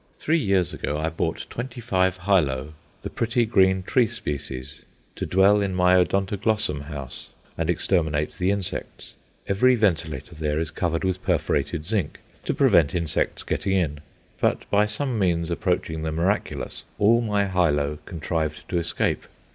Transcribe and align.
Three 0.15 0.39
years 0.39 0.73
ago 0.73 0.97
I 0.97 1.09
bought 1.09 1.45
twenty 1.51 1.79
five 1.79 2.17
Hyloe, 2.25 2.73
the 3.03 3.09
pretty 3.11 3.45
green 3.45 3.83
tree 3.83 4.07
species, 4.07 4.83
to 5.15 5.27
dwell 5.27 5.61
in 5.61 5.75
my 5.75 5.93
Odontoglossum 5.95 6.85
house 6.85 7.29
and 7.55 7.69
exterminate 7.69 8.31
the 8.39 8.49
insects. 8.49 9.13
Every 9.47 9.75
ventilator 9.75 10.33
there 10.33 10.57
is 10.59 10.71
covered 10.71 11.03
with 11.03 11.21
perforated 11.23 11.85
zinc 11.85 12.19
to 12.45 12.53
prevent 12.55 12.95
insects 12.95 13.43
getting 13.43 13.73
in; 13.73 13.99
but, 14.39 14.67
by 14.71 14.87
some 14.87 15.19
means 15.19 15.51
approaching 15.51 16.01
the 16.01 16.11
miraculous, 16.11 16.83
all 16.97 17.21
my 17.21 17.45
Hyloe 17.45 17.99
contrived 18.07 18.67
to 18.69 18.79
escape. 18.79 19.25